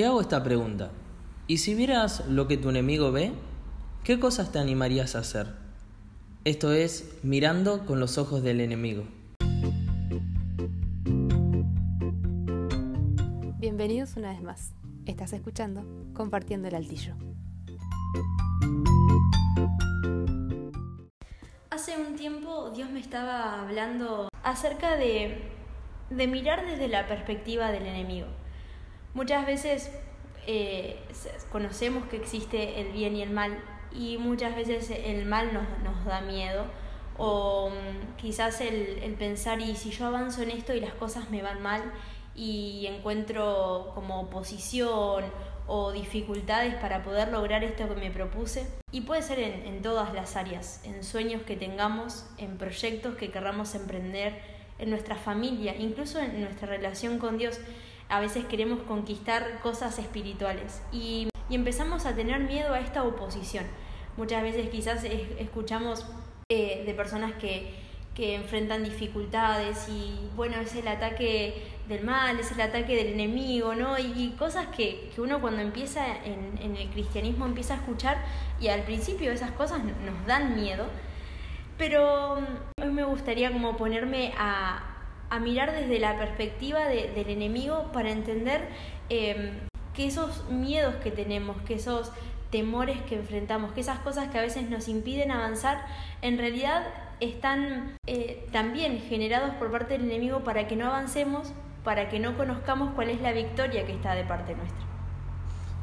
te 0.00 0.06
hago 0.06 0.22
esta 0.22 0.42
pregunta. 0.42 0.92
¿Y 1.46 1.58
si 1.58 1.74
vieras 1.74 2.24
lo 2.26 2.48
que 2.48 2.56
tu 2.56 2.70
enemigo 2.70 3.12
ve, 3.12 3.32
qué 4.02 4.18
cosas 4.18 4.50
te 4.50 4.58
animarías 4.58 5.14
a 5.14 5.18
hacer? 5.18 5.48
Esto 6.46 6.72
es 6.72 7.18
mirando 7.22 7.84
con 7.84 8.00
los 8.00 8.16
ojos 8.16 8.42
del 8.42 8.62
enemigo. 8.62 9.04
Bienvenidos 13.58 14.16
una 14.16 14.30
vez 14.30 14.40
más. 14.40 14.72
Estás 15.04 15.34
escuchando 15.34 15.84
Compartiendo 16.14 16.68
el 16.68 16.76
Altillo. 16.76 17.14
Hace 21.68 21.98
un 21.98 22.16
tiempo 22.16 22.70
Dios 22.70 22.88
me 22.88 23.00
estaba 23.00 23.60
hablando 23.60 24.30
acerca 24.44 24.96
de, 24.96 25.42
de 26.08 26.26
mirar 26.26 26.64
desde 26.64 26.88
la 26.88 27.06
perspectiva 27.06 27.70
del 27.70 27.84
enemigo. 27.84 28.39
Muchas 29.14 29.46
veces 29.46 29.90
eh, 30.46 30.98
conocemos 31.50 32.06
que 32.06 32.16
existe 32.16 32.80
el 32.80 32.92
bien 32.92 33.16
y 33.16 33.22
el 33.22 33.30
mal 33.30 33.58
y 33.92 34.18
muchas 34.18 34.54
veces 34.54 34.90
el 34.90 35.26
mal 35.26 35.52
nos, 35.52 35.64
nos 35.82 36.04
da 36.04 36.20
miedo 36.20 36.64
o 37.18 37.70
mm, 37.70 38.16
quizás 38.16 38.60
el, 38.60 39.00
el 39.02 39.14
pensar 39.14 39.60
y 39.60 39.74
si 39.74 39.90
yo 39.90 40.06
avanzo 40.06 40.42
en 40.42 40.50
esto 40.50 40.74
y 40.74 40.80
las 40.80 40.94
cosas 40.94 41.28
me 41.30 41.42
van 41.42 41.60
mal 41.60 41.82
y 42.34 42.86
encuentro 42.86 43.90
como 43.94 44.20
oposición 44.20 45.24
o 45.66 45.92
dificultades 45.92 46.74
para 46.76 47.02
poder 47.02 47.28
lograr 47.28 47.62
esto 47.62 47.88
que 47.88 47.94
me 47.94 48.10
propuse. 48.10 48.66
Y 48.90 49.02
puede 49.02 49.22
ser 49.22 49.38
en, 49.38 49.66
en 49.66 49.82
todas 49.82 50.12
las 50.14 50.36
áreas, 50.36 50.80
en 50.84 51.04
sueños 51.04 51.42
que 51.42 51.56
tengamos, 51.56 52.26
en 52.38 52.58
proyectos 52.58 53.14
que 53.16 53.30
querramos 53.30 53.74
emprender, 53.74 54.40
en 54.78 54.90
nuestra 54.90 55.14
familia, 55.14 55.76
incluso 55.76 56.18
en 56.18 56.40
nuestra 56.40 56.66
relación 56.66 57.18
con 57.18 57.38
Dios. 57.38 57.60
A 58.10 58.20
veces 58.20 58.44
queremos 58.44 58.80
conquistar 58.80 59.60
cosas 59.62 59.98
espirituales 59.98 60.82
y, 60.92 61.28
y 61.48 61.54
empezamos 61.54 62.06
a 62.06 62.14
tener 62.14 62.40
miedo 62.40 62.74
a 62.74 62.80
esta 62.80 63.04
oposición. 63.04 63.64
Muchas 64.16 64.42
veces 64.42 64.68
quizás 64.68 65.04
escuchamos 65.04 66.04
eh, 66.50 66.82
de 66.84 66.94
personas 66.94 67.32
que, 67.34 67.72
que 68.14 68.34
enfrentan 68.34 68.82
dificultades 68.82 69.88
y 69.88 70.28
bueno, 70.34 70.56
es 70.56 70.74
el 70.74 70.88
ataque 70.88 71.62
del 71.88 72.04
mal, 72.04 72.38
es 72.40 72.50
el 72.52 72.60
ataque 72.60 72.96
del 72.96 73.14
enemigo, 73.14 73.74
¿no? 73.74 73.98
Y, 73.98 74.34
cosas 74.38 74.66
que, 74.76 75.10
que, 75.14 75.20
uno 75.20 75.40
cuando 75.40 75.62
empieza 75.62 76.04
en, 76.24 76.58
en, 76.60 76.76
el 76.76 76.90
cristianismo 76.90 77.46
empieza 77.46 77.74
a 77.74 77.76
escuchar 77.76 78.18
y 78.60 78.68
al 78.68 78.82
principio 78.82 79.30
esas 79.30 79.52
cosas 79.52 79.82
nos 79.84 80.26
dan 80.26 80.60
miedo, 80.60 80.86
pero 81.78 82.40
mm, 82.40 82.82
hoy 82.82 82.90
me 82.90 83.04
gustaría 83.04 83.52
como 83.52 83.76
ponerme 83.76 84.34
a, 84.36 84.89
a 85.30 85.38
mirar 85.38 85.72
desde 85.72 85.98
la 85.98 86.18
perspectiva 86.18 86.86
de, 86.86 87.12
del 87.12 87.30
enemigo 87.30 87.90
para 87.92 88.10
entender 88.10 88.68
eh, 89.08 89.52
que 89.94 90.06
esos 90.06 90.48
miedos 90.50 90.96
que 90.96 91.10
tenemos, 91.10 91.56
que 91.62 91.74
esos 91.74 92.12
temores 92.50 93.00
que 93.02 93.14
enfrentamos, 93.14 93.72
que 93.72 93.80
esas 93.80 94.00
cosas 94.00 94.28
que 94.28 94.38
a 94.38 94.42
veces 94.42 94.68
nos 94.68 94.88
impiden 94.88 95.30
avanzar, 95.30 95.84
en 96.20 96.36
realidad 96.36 96.84
están 97.20 97.96
eh, 98.06 98.44
también 98.50 99.00
generados 99.00 99.54
por 99.54 99.70
parte 99.70 99.96
del 99.96 100.10
enemigo 100.10 100.40
para 100.40 100.66
que 100.66 100.74
no 100.74 100.86
avancemos, 100.86 101.52
para 101.84 102.08
que 102.08 102.18
no 102.18 102.36
conozcamos 102.36 102.92
cuál 102.94 103.10
es 103.10 103.20
la 103.20 103.32
victoria 103.32 103.86
que 103.86 103.92
está 103.92 104.14
de 104.14 104.24
parte 104.24 104.54
nuestra. 104.56 104.84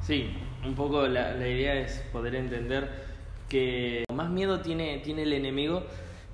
Sí, 0.02 0.36
un 0.66 0.76
poco 0.76 1.08
la, 1.08 1.34
la 1.34 1.48
idea 1.48 1.74
es 1.76 2.00
poder 2.12 2.36
entender 2.36 3.08
que 3.48 4.04
más 4.14 4.30
miedo 4.30 4.60
tiene, 4.60 5.00
tiene 5.00 5.24
el 5.24 5.34
enemigo 5.34 5.84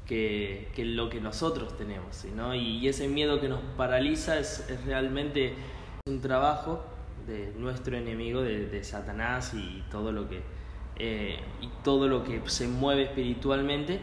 que, 0.06 0.70
que, 0.76 0.86
lo 0.86 1.10
que 1.10 1.22
nosotros 1.22 1.78
tenemos, 1.78 2.26
¿no? 2.36 2.54
y, 2.54 2.78
y, 2.78 2.88
ese 2.88 3.08
miedo 3.08 3.40
que 3.40 3.48
nos 3.50 3.62
paraliza 3.78 4.38
es, 4.40 4.70
es, 4.70 4.84
realmente 4.86 5.54
un 6.08 6.22
trabajo 6.22 6.84
de 7.26 7.54
nuestro 7.58 7.96
enemigo, 7.96 8.42
de, 8.42 8.68
de 8.68 8.84
Satanás 8.84 9.54
y 9.54 9.84
todo 9.90 10.12
lo 10.12 10.28
que 10.28 10.42
eh, 10.98 11.40
y 11.60 11.70
todo 11.84 12.08
lo 12.08 12.24
que 12.24 12.42
se 12.46 12.68
mueve 12.68 13.04
espiritualmente 13.04 14.00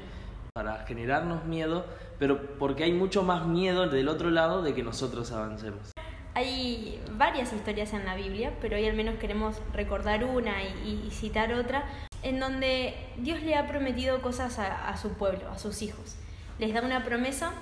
para 0.52 0.84
generarnos 0.86 1.44
miedo, 1.44 1.86
pero 2.18 2.58
porque 2.58 2.82
hay 2.82 2.92
mucho 2.92 3.22
más 3.22 3.46
miedo 3.46 3.88
del 3.88 4.08
otro 4.08 4.30
lado 4.30 4.62
de 4.62 4.74
que 4.74 4.82
nosotros 4.82 5.30
avancemos. 5.30 5.92
Hay 6.34 7.00
varias 7.12 7.52
historias 7.52 7.92
en 7.92 8.04
la 8.04 8.16
Biblia, 8.16 8.52
pero 8.60 8.76
hoy 8.76 8.86
al 8.86 8.96
menos 8.96 9.16
queremos 9.16 9.56
recordar 9.72 10.24
una 10.24 10.62
y, 10.64 11.04
y 11.06 11.10
citar 11.12 11.52
otra, 11.52 11.84
en 12.22 12.40
donde 12.40 12.94
Dios 13.18 13.42
le 13.42 13.54
ha 13.56 13.66
prometido 13.66 14.20
cosas 14.22 14.58
a, 14.58 14.96
su 14.96 15.10
pueblo, 15.10 15.50
a 15.50 15.58
sus 15.58 15.82
hijos. 15.82 16.16
Les 16.58 16.74
da 16.74 16.82
una 16.82 17.04
promesa. 17.04 17.52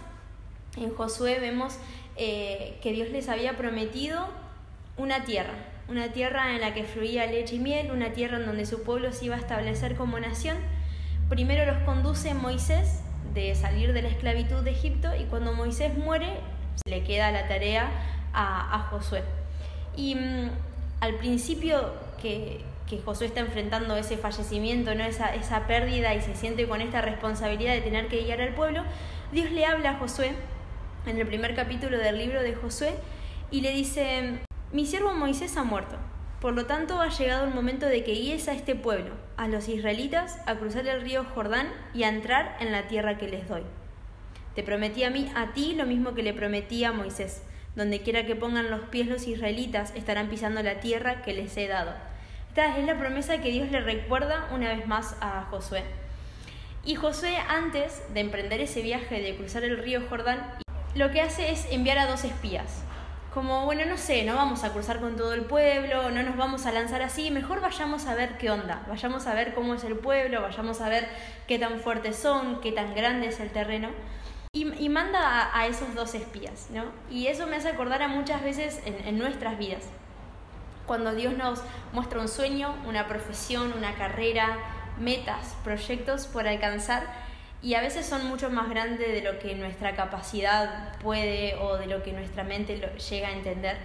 En 0.76 0.94
Josué 0.94 1.38
vemos 1.40 1.78
eh, 2.16 2.78
que 2.82 2.92
Dios 2.92 3.10
les 3.10 3.28
había 3.28 3.56
prometido 3.56 4.28
una 4.96 5.24
tierra, 5.24 5.54
una 5.88 6.12
tierra 6.12 6.54
en 6.54 6.60
la 6.60 6.74
que 6.74 6.84
fluía 6.84 7.26
leche 7.26 7.56
y 7.56 7.58
miel, 7.58 7.90
una 7.92 8.12
tierra 8.12 8.38
en 8.38 8.46
donde 8.46 8.66
su 8.66 8.82
pueblo 8.82 9.12
se 9.12 9.26
iba 9.26 9.36
a 9.36 9.38
establecer 9.38 9.96
como 9.96 10.18
nación. 10.18 10.56
Primero 11.28 11.64
los 11.66 11.82
conduce 11.84 12.34
Moisés 12.34 13.00
de 13.34 13.54
salir 13.54 13.92
de 13.92 14.02
la 14.02 14.08
esclavitud 14.08 14.62
de 14.62 14.70
Egipto 14.70 15.14
y 15.14 15.24
cuando 15.24 15.52
Moisés 15.52 15.96
muere 15.96 16.40
le 16.86 17.04
queda 17.04 17.30
la 17.30 17.46
tarea 17.48 17.90
a, 18.32 18.88
Josué. 18.90 19.22
Y 19.96 20.14
mmm, 20.14 20.50
al 21.00 21.14
principio 21.14 21.92
que, 22.20 22.64
que, 22.88 23.00
Josué 23.00 23.26
está 23.26 23.40
enfrentando 23.40 23.96
ese 23.96 24.16
fallecimiento, 24.16 24.94
¿no? 24.94 25.04
esa, 25.04 25.34
esa 25.34 25.66
pérdida 25.66 26.14
y 26.14 26.22
se 26.22 26.34
siente 26.34 26.66
con 26.66 26.80
esta 26.80 27.00
responsabilidad 27.00 27.74
de 27.74 27.80
tener 27.80 28.08
que 28.08 28.22
guiar 28.22 28.40
al 28.40 28.54
pueblo, 28.54 28.82
Dios 29.32 29.50
le 29.50 29.66
habla 29.66 29.90
a 29.90 29.98
Josué 29.98 30.32
en 31.06 31.18
el 31.18 31.26
primer 31.26 31.54
capítulo 31.54 31.98
del 31.98 32.18
libro 32.18 32.42
de 32.42 32.54
Josué 32.54 32.94
y 33.50 33.60
le 33.60 33.72
dice, 33.72 34.40
mi 34.72 34.86
siervo 34.86 35.14
Moisés 35.14 35.56
ha 35.56 35.64
muerto. 35.64 35.96
Por 36.40 36.54
lo 36.54 36.66
tanto, 36.66 37.00
ha 37.00 37.08
llegado 37.08 37.44
el 37.46 37.54
momento 37.54 37.86
de 37.86 38.04
que 38.04 38.12
guíes 38.12 38.46
a 38.46 38.52
este 38.52 38.76
pueblo, 38.76 39.14
a 39.36 39.48
los 39.48 39.68
israelitas, 39.68 40.38
a 40.46 40.54
cruzar 40.54 40.86
el 40.86 41.00
río 41.00 41.24
Jordán 41.34 41.68
y 41.94 42.04
a 42.04 42.08
entrar 42.08 42.56
en 42.60 42.70
la 42.70 42.86
tierra 42.86 43.18
que 43.18 43.26
les 43.26 43.48
doy. 43.48 43.62
Te 44.54 44.62
prometí 44.62 45.02
a 45.02 45.10
mí, 45.10 45.30
a 45.34 45.52
ti, 45.52 45.74
lo 45.74 45.84
mismo 45.84 46.14
que 46.14 46.22
le 46.22 46.34
prometí 46.34 46.84
a 46.84 46.92
Moisés. 46.92 47.42
Donde 47.74 48.02
quiera 48.02 48.24
que 48.24 48.36
pongan 48.36 48.70
los 48.70 48.82
pies 48.82 49.08
los 49.08 49.26
israelitas, 49.26 49.92
estarán 49.96 50.28
pisando 50.28 50.62
la 50.62 50.80
tierra 50.80 51.22
que 51.22 51.32
les 51.32 51.56
he 51.56 51.66
dado. 51.66 51.92
Es 52.58 52.84
la 52.84 52.98
promesa 52.98 53.38
que 53.38 53.52
Dios 53.52 53.70
le 53.70 53.78
recuerda 53.78 54.48
una 54.52 54.70
vez 54.70 54.84
más 54.84 55.14
a 55.20 55.46
Josué. 55.48 55.84
Y 56.84 56.96
Josué, 56.96 57.36
antes 57.48 58.02
de 58.12 58.18
emprender 58.18 58.60
ese 58.60 58.82
viaje 58.82 59.22
de 59.22 59.36
cruzar 59.36 59.62
el 59.62 59.78
río 59.78 60.02
Jordán, 60.10 60.58
lo 60.96 61.12
que 61.12 61.20
hace 61.20 61.52
es 61.52 61.70
enviar 61.70 61.98
a 61.98 62.08
dos 62.08 62.24
espías, 62.24 62.82
como, 63.32 63.64
bueno, 63.64 63.84
no 63.86 63.96
sé, 63.96 64.24
no 64.24 64.34
vamos 64.34 64.64
a 64.64 64.72
cruzar 64.72 64.98
con 64.98 65.14
todo 65.14 65.34
el 65.34 65.42
pueblo, 65.42 66.10
no 66.10 66.24
nos 66.24 66.36
vamos 66.36 66.66
a 66.66 66.72
lanzar 66.72 67.00
así, 67.00 67.30
mejor 67.30 67.60
vayamos 67.60 68.06
a 68.06 68.16
ver 68.16 68.38
qué 68.38 68.50
onda, 68.50 68.84
vayamos 68.88 69.28
a 69.28 69.34
ver 69.34 69.54
cómo 69.54 69.74
es 69.74 69.84
el 69.84 69.94
pueblo, 69.94 70.42
vayamos 70.42 70.80
a 70.80 70.88
ver 70.88 71.08
qué 71.46 71.60
tan 71.60 71.78
fuertes 71.78 72.16
son, 72.16 72.60
qué 72.60 72.72
tan 72.72 72.92
grande 72.92 73.28
es 73.28 73.38
el 73.38 73.50
terreno. 73.50 73.90
Y, 74.52 74.88
manda 74.88 75.56
a, 75.56 75.68
esos 75.68 75.94
dos 75.94 76.12
espías, 76.16 76.70
¿no? 76.70 76.86
Y 77.08 77.28
eso 77.28 77.46
me 77.46 77.54
hace 77.54 77.68
acordar 77.68 78.02
a 78.02 78.08
muchas 78.08 78.42
veces 78.42 78.82
en 78.84 79.16
nuestras 79.16 79.56
vidas. 79.58 79.84
Cuando 80.88 81.14
Dios 81.14 81.34
nos 81.34 81.62
muestra 81.92 82.18
un 82.18 82.28
sueño, 82.28 82.74
una 82.86 83.06
profesión, 83.06 83.72
una 83.76 83.94
carrera, 83.94 84.56
metas, 84.98 85.54
proyectos 85.62 86.26
por 86.26 86.48
alcanzar, 86.48 87.04
y 87.60 87.74
a 87.74 87.80
veces 87.80 88.06
son 88.06 88.26
mucho 88.26 88.50
más 88.50 88.70
grandes 88.70 89.06
de 89.06 89.20
lo 89.20 89.38
que 89.38 89.54
nuestra 89.54 89.94
capacidad 89.94 90.96
puede 91.00 91.56
o 91.56 91.76
de 91.76 91.86
lo 91.86 92.02
que 92.02 92.12
nuestra 92.12 92.42
mente 92.42 92.80
llega 93.10 93.28
a 93.28 93.32
entender. 93.32 93.76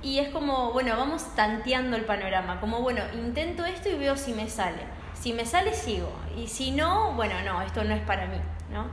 Y 0.00 0.20
es 0.20 0.28
como, 0.28 0.72
bueno, 0.72 0.96
vamos 0.96 1.34
tanteando 1.34 1.96
el 1.96 2.04
panorama, 2.04 2.60
como, 2.60 2.82
bueno, 2.82 3.02
intento 3.14 3.64
esto 3.64 3.88
y 3.88 3.96
veo 3.96 4.16
si 4.16 4.32
me 4.32 4.48
sale. 4.48 4.82
Si 5.14 5.32
me 5.32 5.44
sale, 5.44 5.74
sigo. 5.74 6.12
Y 6.36 6.46
si 6.46 6.70
no, 6.70 7.14
bueno, 7.14 7.34
no, 7.44 7.62
esto 7.62 7.82
no 7.82 7.94
es 7.94 8.02
para 8.02 8.26
mí, 8.26 8.38
¿no? 8.70 8.86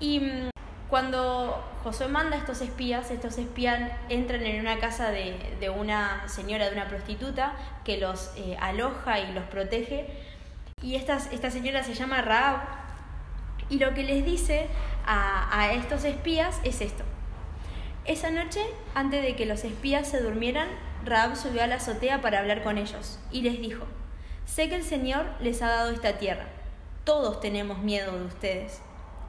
Y 0.00 0.20
mmm, 0.20 0.48
cuando 0.88 1.62
Josué 1.82 2.08
manda 2.08 2.36
a 2.36 2.38
estos 2.38 2.60
espías, 2.62 3.10
estos 3.10 3.36
espías 3.36 3.92
entran 4.08 4.44
en 4.46 4.60
una 4.60 4.78
casa 4.78 5.10
de, 5.10 5.70
una 5.70 6.26
señora, 6.28 6.70
de 6.70 6.72
una 6.72 6.88
prostituta, 6.88 7.52
que 7.84 7.98
los 7.98 8.30
eh, 8.36 8.56
aloja 8.60 9.20
y 9.20 9.32
los 9.32 9.44
protege. 9.44 10.06
Y 10.80 10.94
esta, 10.96 11.18
esta 11.30 11.50
señora 11.50 11.82
se 11.82 11.94
llama 11.94 12.22
Raab, 12.22 12.60
y 13.70 13.78
lo 13.78 13.92
que 13.92 14.02
les 14.02 14.24
dice 14.24 14.66
a, 15.06 15.72
estos 15.72 16.04
espías 16.04 16.58
es 16.64 16.80
esto. 16.80 17.04
Esa 18.06 18.30
noche, 18.30 18.60
antes 18.94 19.22
de 19.22 19.36
que 19.36 19.44
los 19.44 19.64
espías 19.64 20.08
se 20.08 20.22
durmieran, 20.22 20.68
Raab 21.04 21.36
subió 21.36 21.62
a 21.62 21.66
la 21.66 21.76
azotea 21.76 22.22
para 22.22 22.38
hablar 22.38 22.62
con 22.62 22.78
ellos 22.78 23.18
y 23.30 23.42
les 23.42 23.60
dijo, 23.60 23.84
sé 24.46 24.68
que 24.68 24.76
el 24.76 24.84
Señor 24.84 25.26
les 25.40 25.60
ha 25.60 25.68
dado 25.68 25.90
esta 25.90 26.18
tierra. 26.18 26.46
Todos 27.04 27.40
tenemos 27.40 27.78
miedo 27.78 28.18
de 28.18 28.24
ustedes. 28.24 28.80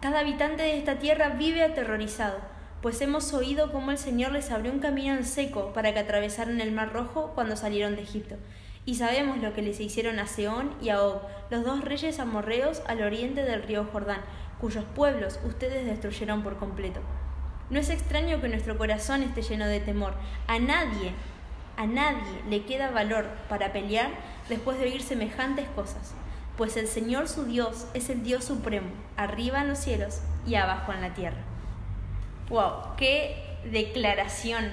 Cada 0.02 0.20
habitante 0.20 0.64
de 0.64 0.78
esta 0.78 1.00
tierra 1.00 1.30
vive 1.30 1.64
aterrorizado, 1.64 2.38
pues 2.82 3.02
hemos 3.02 3.34
oído 3.34 3.72
cómo 3.72 3.92
el 3.92 3.98
Señor 3.98 4.32
les 4.32 4.50
abrió 4.50 4.72
un 4.72 4.80
camino 4.80 5.14
en 5.14 5.26
seco 5.26 5.74
para 5.74 5.94
que 5.94 6.00
atravesaran 6.00 6.62
el 6.62 6.72
Mar 6.72 6.94
Rojo 6.94 7.34
cuando 7.36 7.58
salieron 7.58 7.96
de 7.96 8.04
Egipto 8.04 8.38
y 8.86 8.96
sabemos 8.96 9.38
lo 9.38 9.54
que 9.54 9.62
les 9.62 9.80
hicieron 9.80 10.18
a 10.18 10.26
Seón 10.26 10.74
y 10.82 10.90
a 10.90 11.04
Og, 11.04 11.22
los 11.52 11.64
dos 11.64 11.84
reyes 11.84 12.20
amorreos 12.20 12.82
al 12.88 13.04
oriente 13.04 13.44
del 13.44 13.62
río 13.62 13.88
Jordán, 13.92 14.22
cuyos 14.60 14.84
pueblos 14.96 15.40
ustedes 15.46 15.86
destruyeron 15.86 16.42
por 16.42 16.58
completo. 16.58 17.00
No 17.70 17.80
es 17.80 17.92
extraño 17.92 18.42
que 18.42 18.50
nuestro 18.50 18.80
corazón 18.80 19.22
esté 19.22 19.44
lleno 19.44 19.68
de 19.68 19.80
temor. 19.80 20.14
A 20.48 20.58
nadie, 20.58 21.12
a 21.78 21.86
nadie 21.86 22.42
le 22.50 22.64
queda 22.64 22.90
valor 22.90 23.28
para 23.48 23.72
pelear 23.72 24.10
después 24.50 24.80
de 24.80 24.86
oír 24.86 25.04
semejantes 25.04 25.68
cosas, 25.76 26.16
pues 26.60 26.76
el 26.76 26.88
Señor 26.88 27.30
su 27.30 27.46
Dios 27.46 27.88
es 27.94 28.10
el 28.10 28.22
Dios 28.22 28.44
supremo, 28.44 28.90
arriba 29.16 29.62
en 29.62 29.70
los 29.70 29.78
cielos 29.78 30.20
y 30.46 30.56
abajo 30.56 30.92
en 30.92 31.00
la 31.00 31.14
tierra. 31.14 31.38
¡Wow! 32.50 32.98
¡Qué 32.98 33.58
declaración! 33.72 34.66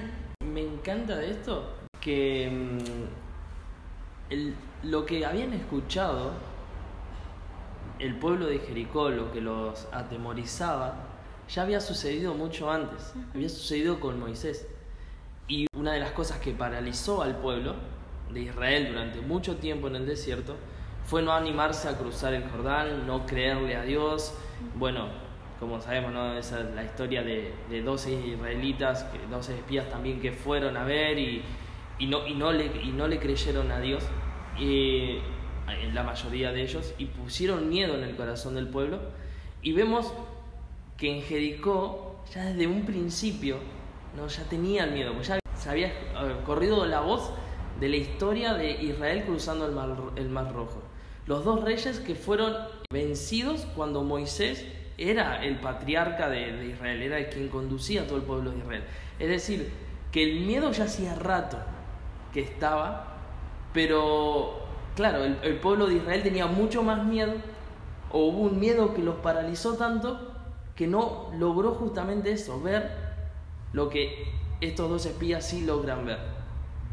Me 0.45 0.63
encanta 0.63 1.15
de 1.15 1.31
esto 1.31 1.63
que 2.01 2.49
mm, 2.51 4.31
el- 4.33 4.53
lo 4.83 5.05
que 5.05 5.25
habían 5.25 5.53
escuchado 5.53 6.31
el 7.99 8.15
pueblo 8.19 8.47
de 8.47 8.59
Jericó, 8.59 9.07
lo 9.09 9.31
que 9.31 9.39
los 9.39 9.87
atemorizaba, 9.93 10.93
ya 11.47 11.61
había 11.61 11.79
sucedido 11.79 12.33
mucho 12.33 12.69
antes. 12.69 13.13
Había 13.33 13.47
sucedido 13.47 14.01
con 14.01 14.19
Moisés. 14.19 14.67
Y 15.47 15.67
una 15.73 15.93
de 15.93 16.01
las 16.01 16.11
cosas 16.11 16.39
que 16.39 16.51
paralizó 16.51 17.21
al 17.21 17.37
pueblo 17.37 17.75
de 18.33 18.41
Israel 18.41 18.89
durante 18.89 19.21
mucho 19.21 19.55
tiempo 19.55 19.87
en 19.87 19.95
el 19.95 20.05
desierto 20.05 20.57
fue 21.07 21.21
no 21.23 21.31
animarse 21.31 21.87
a 21.89 21.97
cruzar 21.97 22.33
el 22.35 22.43
Jordán, 22.49 23.07
no 23.07 23.25
creerle 23.25 23.75
a 23.75 23.81
Dios. 23.83 24.33
Bueno, 24.75 25.07
como 25.59 25.81
sabemos, 25.81 26.11
¿no? 26.11 26.33
esa 26.37 26.59
es 26.59 26.75
la 26.75 26.83
historia 26.83 27.23
de, 27.23 27.53
de 27.69 27.81
12 27.81 28.11
israelitas, 28.27 29.03
que- 29.05 29.19
12 29.27 29.55
espías 29.55 29.89
también 29.89 30.19
que 30.21 30.31
fueron 30.33 30.77
a 30.77 30.83
ver 30.83 31.17
y, 31.17 31.41
no, 32.07 32.27
y, 32.27 32.35
no 32.35 32.51
le, 32.51 32.65
y 32.83 32.91
no 32.91 33.07
le 33.07 33.17
creyeron 33.19 33.71
a 33.71 33.79
Dios, 33.79 34.03
en 34.59 35.95
la 35.95 36.03
mayoría 36.03 36.51
de 36.51 36.61
ellos, 36.61 36.93
y 36.97 37.05
pusieron 37.05 37.69
miedo 37.69 37.95
en 37.95 38.03
el 38.03 38.15
corazón 38.15 38.55
del 38.55 38.67
pueblo. 38.67 38.99
Y 39.61 39.71
vemos 39.73 40.13
que 40.97 41.15
en 41.15 41.21
Jericó, 41.23 42.21
ya 42.33 42.43
desde 42.45 42.67
un 42.67 42.85
principio, 42.85 43.57
no 44.15 44.27
ya 44.27 44.43
tenían 44.43 44.93
miedo, 44.93 45.13
pues 45.13 45.27
ya 45.27 45.39
se 45.55 45.69
había 45.69 45.87
eh, 45.87 45.93
corrido 46.45 46.85
la 46.85 46.99
voz 47.01 47.31
de 47.79 47.89
la 47.89 47.95
historia 47.97 48.53
de 48.53 48.71
Israel 48.83 49.23
cruzando 49.25 49.65
el 50.15 50.29
mar 50.29 50.53
Rojo. 50.53 50.81
Los 51.27 51.43
dos 51.43 51.61
reyes 51.61 51.99
que 51.99 52.15
fueron 52.15 52.53
vencidos 52.91 53.67
cuando 53.75 54.01
Moisés 54.01 54.65
era 54.97 55.43
el 55.43 55.59
patriarca 55.59 56.29
de, 56.29 56.69
Israel, 56.69 57.01
era 57.01 57.19
el 57.19 57.29
quien 57.29 57.49
conducía 57.49 58.03
a 58.03 58.07
todo 58.07 58.17
el 58.17 58.23
pueblo 58.23 58.51
de 58.51 58.59
Israel. 58.59 58.83
Es 59.19 59.29
decir, 59.29 59.69
que 60.11 60.23
el 60.23 60.39
miedo 60.45 60.71
ya 60.71 60.85
hacía 60.85 61.15
rato 61.15 61.57
que 62.33 62.39
estaba, 62.39 63.17
pero 63.73 64.57
claro, 64.95 65.25
el, 65.25 65.37
el 65.43 65.57
pueblo 65.57 65.87
de 65.87 65.95
Israel 65.95 66.23
tenía 66.23 66.47
mucho 66.47 66.81
más 66.81 67.05
miedo, 67.05 67.33
o 68.09 68.27
hubo 68.27 68.43
un 68.43 68.57
miedo 68.57 68.93
que 68.93 69.03
los 69.03 69.15
paralizó 69.15 69.75
tanto 69.75 70.33
que 70.77 70.87
no 70.87 71.29
logró 71.37 71.73
justamente 71.73 72.31
eso, 72.31 72.61
ver 72.61 72.89
lo 73.73 73.89
que 73.89 74.31
estos 74.61 74.89
dos 74.89 75.05
espías 75.05 75.45
sí 75.45 75.65
logran 75.65 76.05
ver, 76.05 76.19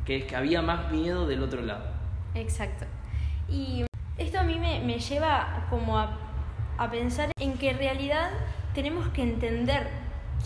que 0.05 0.17
es 0.17 0.25
que 0.25 0.35
había 0.35 0.61
más 0.61 0.91
miedo 0.91 1.29
del 1.29 1.43
otro 1.43 1.63
lado. 1.63 1.85
Exacto. 2.35 2.85
Y 3.49 3.85
esto 4.19 4.39
a 4.39 4.43
mí 4.43 4.59
me, 4.59 4.81
me 4.81 4.99
lleva 4.99 5.67
como 5.71 5.99
a, 5.99 6.19
a 6.79 6.91
pensar 6.91 7.31
en 7.41 7.59
que 7.59 7.71
en 7.71 7.79
realidad 7.79 8.31
tenemos 8.75 9.09
que 9.09 9.23
entender 9.23 9.89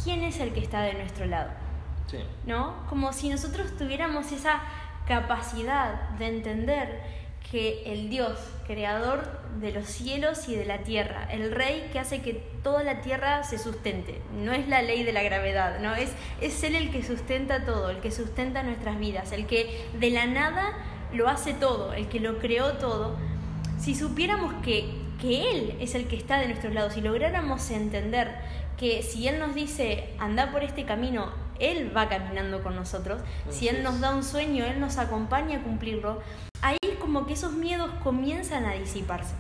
quién 0.04 0.22
es 0.22 0.40
el 0.40 0.52
que 0.52 0.60
está 0.60 0.82
de 0.82 0.94
nuestro 0.94 1.26
lado, 1.26 1.50
Sí. 2.06 2.18
¿no? 2.46 2.86
Como 2.88 3.12
si 3.12 3.28
nosotros 3.28 3.76
tuviéramos 3.76 4.32
esa 4.32 4.62
capacidad 5.06 6.10
de 6.18 6.28
entender 6.28 7.02
que 7.50 7.82
el 7.92 8.10
Dios, 8.10 8.38
creador 8.66 9.40
de 9.60 9.72
los 9.72 9.86
cielos 9.86 10.48
y 10.48 10.54
de 10.54 10.66
la 10.66 10.78
tierra, 10.78 11.26
el 11.30 11.50
rey 11.50 11.88
que 11.92 11.98
hace 11.98 12.20
que 12.20 12.34
toda 12.62 12.82
la 12.82 13.00
tierra 13.00 13.42
se 13.42 13.58
sustente, 13.58 14.20
no 14.34 14.52
es 14.52 14.68
la 14.68 14.82
ley 14.82 15.02
de 15.02 15.12
la 15.12 15.22
gravedad, 15.22 15.80
no 15.80 15.94
es 15.94 16.12
es 16.42 16.62
él 16.62 16.74
el 16.76 16.90
que 16.90 17.02
sustenta 17.02 17.64
todo, 17.64 17.88
el 17.90 18.00
que 18.00 18.10
sustenta 18.10 18.62
nuestras 18.62 18.98
vidas, 18.98 19.32
el 19.32 19.46
que 19.46 19.86
de 19.98 20.10
la 20.10 20.26
nada 20.26 20.72
lo 21.12 21.28
hace 21.28 21.54
todo, 21.54 21.94
el 21.94 22.08
que 22.08 22.20
lo 22.20 22.38
creó 22.38 22.74
todo. 22.74 23.16
Si 23.78 23.94
supiéramos 23.94 24.54
que 24.62 25.08
que 25.19 25.50
él 25.50 25.76
es 25.80 25.94
el 25.94 26.06
que 26.06 26.16
está 26.16 26.38
de 26.38 26.46
nuestro 26.46 26.70
lado, 26.70 26.90
si 26.90 27.00
lográramos 27.00 27.70
entender 27.70 28.36
que 28.76 29.02
si 29.02 29.26
él 29.26 29.38
nos 29.38 29.54
dice 29.54 30.14
anda 30.19 30.52
por 30.52 30.62
este 30.62 30.84
camino, 30.84 31.30
él 31.58 31.94
va 31.94 32.08
caminando 32.08 32.62
con 32.62 32.76
nosotros, 32.76 33.20
si 33.50 33.69
él 33.69 33.82
nos 33.82 34.00
da 34.00 34.14
un 34.14 34.22
sueño, 34.22 34.64
él 34.64 34.78
nos 34.78 34.98
acompaña 34.98 35.58
a 35.58 35.62
cumplirlo, 35.62 36.20
ahí 36.62 36.78
como 37.00 37.26
que 37.26 37.32
esos 37.32 37.52
miedos 37.52 37.90
comienzan 38.04 38.64
a 38.64 38.75
disiparse. 38.75 39.34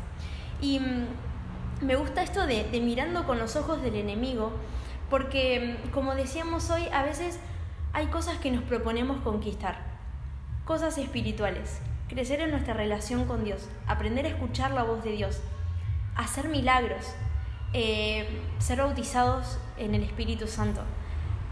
Y 0.60 0.80
mm, 0.80 1.84
me 1.86 1.94
gusta 1.94 2.22
esto 2.24 2.44
de, 2.46 2.64
de 2.64 2.80
mirando 2.80 3.24
con 3.24 3.38
los 3.38 3.54
ojos 3.54 3.80
del 3.80 3.94
enemigo, 3.94 4.50
porque 5.08 5.78
mm, 5.84 5.90
como 5.90 6.16
decíamos 6.16 6.70
hoy, 6.70 6.86
a 6.92 7.04
veces 7.04 7.38
hay 7.92 8.06
cosas 8.06 8.38
que 8.38 8.50
nos 8.50 8.64
proponemos 8.64 9.18
conquistar, 9.18 9.78
cosas 10.64 10.98
espirituales, 10.98 11.78
crecer 12.08 12.40
en 12.40 12.50
nuestra 12.50 12.74
relación 12.74 13.26
con 13.26 13.44
Dios, 13.44 13.68
aprender 13.86 14.26
a 14.26 14.30
escuchar 14.30 14.72
la 14.72 14.82
voz 14.82 15.04
de 15.04 15.12
Dios, 15.12 15.40
hacer 16.16 16.48
milagros, 16.48 17.04
eh, 17.74 18.26
ser 18.58 18.78
bautizados 18.78 19.58
en 19.76 19.94
el 19.94 20.02
Espíritu 20.02 20.48
Santo. 20.48 20.80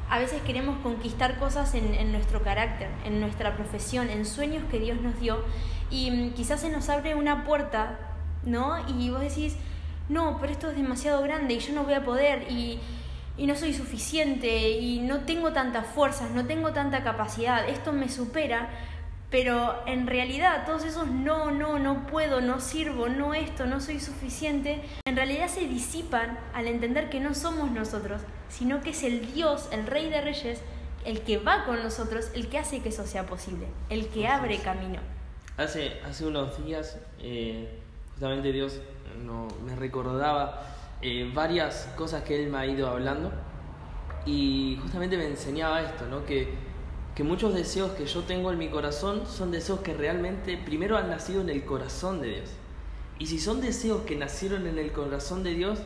A 0.08 0.18
veces 0.18 0.40
queremos 0.42 0.78
conquistar 0.82 1.38
cosas 1.38 1.74
en, 1.74 2.12
nuestro 2.12 2.42
carácter, 2.42 2.88
en 3.04 3.20
nuestra 3.20 3.54
profesión, 3.56 4.08
en 4.08 4.24
sueños 4.24 4.64
que 4.70 4.78
Dios 4.78 5.00
nos 5.00 5.18
dio 5.20 5.44
y 5.90 6.10
mm, 6.10 6.32
quizás 6.34 6.60
se 6.60 6.70
nos 6.70 6.88
abre 6.88 7.14
una 7.14 7.44
puerta, 7.44 7.98
¿no? 8.44 8.76
Y 8.88 9.10
vos 9.10 9.20
decís, 9.20 9.56
no, 10.08 10.38
pero 10.40 10.52
esto 10.52 10.70
es 10.70 10.76
demasiado 10.76 11.22
grande 11.22 11.54
y 11.54 11.58
yo 11.58 11.74
no 11.74 11.82
voy 11.82 11.94
a 11.94 12.04
poder 12.04 12.46
y 12.50 12.80
no 13.36 13.56
soy 13.56 13.74
suficiente 13.74 14.70
y 14.70 15.00
no 15.00 15.20
tengo 15.20 15.52
tantas 15.52 15.86
fuerzas, 15.86 16.30
no 16.30 16.46
tengo 16.46 16.72
tanta 16.72 17.02
capacidad, 17.02 17.68
esto 17.68 17.92
me 17.92 18.08
supera, 18.08 18.70
pero 19.30 19.82
en 19.86 20.06
realidad 20.06 20.64
todos 20.66 20.84
esos 20.84 21.08
no, 21.08 21.50
no, 21.50 21.78
no 21.78 22.06
puedo, 22.06 22.40
no 22.40 22.60
sirvo, 22.60 23.08
no 23.08 23.34
esto, 23.34 23.66
no 23.66 23.80
soy 23.80 24.00
suficiente, 24.00 24.82
en 25.04 25.16
realidad 25.16 25.48
se 25.48 25.66
disipan 25.66 26.38
al 26.54 26.66
entender 26.66 27.10
que 27.10 27.20
no 27.20 27.34
somos 27.34 27.70
nosotros, 27.70 28.22
sino 28.48 28.80
que 28.80 28.90
es 28.90 29.02
el 29.02 29.32
Dios, 29.32 29.68
el 29.72 29.86
Rey 29.86 30.08
de 30.08 30.20
Reyes, 30.20 30.60
el 31.04 31.22
que 31.22 31.38
va 31.38 31.64
con 31.64 31.82
nosotros, 31.82 32.30
el 32.34 32.48
que 32.48 32.58
hace 32.58 32.80
que 32.82 32.90
eso 32.90 33.06
sea 33.06 33.26
posible, 33.26 33.66
el 33.90 34.08
que 34.08 34.28
abre 34.28 34.58
camino. 34.58 35.00
Hace, 35.56 36.00
hace 36.04 36.26
unos 36.26 36.64
días, 36.64 36.98
eh, 37.18 37.80
justamente 38.12 38.52
Dios 38.52 38.80
no, 39.24 39.48
me 39.64 39.74
recordaba 39.74 40.62
eh, 41.02 41.30
varias 41.34 41.88
cosas 41.96 42.22
que 42.22 42.42
Él 42.42 42.50
me 42.50 42.58
ha 42.58 42.66
ido 42.66 42.88
hablando 42.88 43.32
y 44.24 44.78
justamente 44.82 45.16
me 45.16 45.26
enseñaba 45.26 45.82
esto, 45.82 46.06
¿no? 46.06 46.24
que, 46.24 46.54
que 47.16 47.24
muchos 47.24 47.54
deseos 47.54 47.92
que 47.92 48.04
yo 48.04 48.24
tengo 48.24 48.52
en 48.52 48.58
mi 48.58 48.68
corazón 48.68 49.22
son 49.26 49.50
deseos 49.50 49.80
que 49.80 49.94
realmente 49.94 50.58
primero 50.58 50.98
han 50.98 51.08
nacido 51.08 51.40
en 51.40 51.48
el 51.48 51.64
corazón 51.64 52.20
de 52.20 52.28
Dios. 52.28 52.50
Y 53.18 53.26
si 53.26 53.38
son 53.38 53.62
deseos 53.62 54.02
que 54.02 54.16
nacieron 54.16 54.66
en 54.66 54.78
el 54.78 54.92
corazón 54.92 55.42
de 55.42 55.54
Dios, 55.54 55.78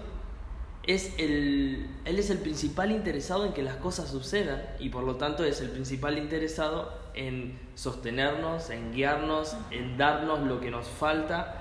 es 0.83 1.15
el, 1.19 1.89
Él 2.05 2.19
es 2.19 2.31
el 2.31 2.39
principal 2.39 2.91
interesado 2.91 3.47
en 3.47 3.53
que 3.53 3.63
las 3.63 3.77
cosas 3.77 4.11
sucedan 4.11 4.61
y 4.81 4.89
por 4.89 5.05
lo 5.05 5.17
tanto 5.17 5.45
es 5.45 5.61
el 5.61 5.71
principal 5.71 6.19
interesado 6.19 6.93
en 7.15 7.57
sostenernos, 7.77 8.71
en 8.71 8.93
guiarnos, 8.93 9.57
en 9.71 9.97
darnos 9.97 10.41
lo 10.41 10.61
que 10.61 10.73
nos 10.73 10.89
falta, 10.89 11.61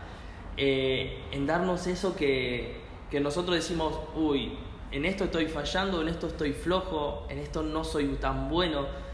eh, 0.57 1.19
en 1.31 1.45
darnos 1.45 1.85
eso 1.85 2.15
que, 2.15 2.77
que 3.11 3.19
nosotros 3.19 3.55
decimos, 3.55 3.99
uy, 4.15 4.53
en 4.91 5.05
esto 5.05 5.25
estoy 5.25 5.45
fallando, 5.45 6.01
en 6.01 6.07
esto 6.07 6.25
estoy 6.25 6.53
flojo, 6.53 7.27
en 7.29 7.37
esto 7.37 7.61
no 7.61 7.83
soy 7.83 8.07
tan 8.19 8.49
bueno. 8.49 9.08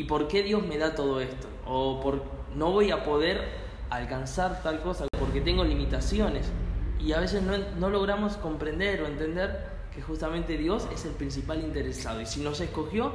¿Y 0.00 0.04
por 0.04 0.28
qué 0.28 0.42
Dios 0.42 0.66
me 0.66 0.78
da 0.78 0.94
todo 0.94 1.20
esto? 1.20 1.46
O 1.66 2.00
por 2.00 2.24
no 2.54 2.72
voy 2.72 2.90
a 2.90 3.04
poder 3.04 3.46
alcanzar 3.90 4.62
tal 4.62 4.80
cosa 4.80 5.06
porque 5.18 5.42
tengo 5.42 5.62
limitaciones. 5.62 6.50
Y 6.98 7.12
a 7.12 7.20
veces 7.20 7.42
no, 7.42 7.52
no 7.78 7.90
logramos 7.90 8.38
comprender 8.38 9.02
o 9.02 9.06
entender 9.06 9.68
que 9.94 10.00
justamente 10.00 10.56
Dios 10.56 10.88
es 10.90 11.04
el 11.04 11.12
principal 11.12 11.60
interesado. 11.60 12.18
Y 12.22 12.24
si 12.24 12.40
nos 12.40 12.62
escogió 12.62 13.12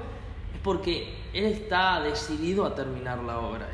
es 0.54 0.60
porque 0.64 1.16
Él 1.34 1.46
está 1.46 2.02
decidido 2.02 2.68
a 2.68 2.76
terminar 2.76 3.18
la 3.24 3.40
obra. 3.40 3.74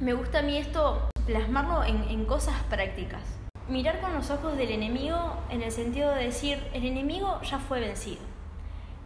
Me 0.00 0.14
gusta 0.14 0.38
a 0.38 0.42
mí 0.42 0.56
esto 0.56 1.10
plasmarlo 1.26 1.84
en, 1.84 2.04
en 2.04 2.24
cosas 2.24 2.54
prácticas. 2.70 3.20
Mirar 3.68 4.00
con 4.00 4.14
los 4.14 4.30
ojos 4.30 4.56
del 4.56 4.70
enemigo 4.70 5.36
en 5.50 5.60
el 5.60 5.72
sentido 5.72 6.10
de 6.14 6.24
decir, 6.24 6.58
el 6.72 6.86
enemigo 6.86 7.38
ya 7.42 7.58
fue 7.58 7.80
vencido. 7.80 8.22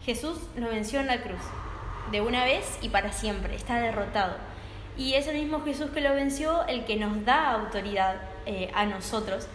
Jesús 0.03 0.39
lo 0.57 0.69
venció 0.69 1.01
en 1.01 1.09
la 1.09 1.21
cruz, 1.21 1.41
de 2.11 2.21
una 2.21 2.45
vez 2.45 2.79
y 2.83 2.89
para 2.89 3.13
siempre, 3.13 3.55
está 3.55 3.81
derrotado. 3.81 4.37
Y 4.97 5.15
es 5.15 5.27
el 5.29 5.37
mismo 5.37 5.63
Jesús 5.63 5.91
que 5.91 6.01
lo 6.01 6.15
venció 6.15 6.67
el 6.67 6.85
que 6.85 6.97
nos 6.97 7.25
da 7.25 7.53
autoridad 7.53 8.21
eh, 8.47 8.71
a 8.75 8.85
nosotros 8.87 9.47